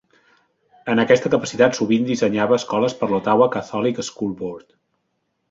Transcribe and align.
En 0.93 1.01
aquesta 1.03 1.29
capacitat 1.33 1.77
sovint 1.79 2.07
dissenyava 2.07 2.57
escoles 2.63 2.97
per 3.03 3.11
l'"Ottawa 3.11 3.51
Catholic 3.59 4.03
School 4.09 4.35
Board". 4.43 4.69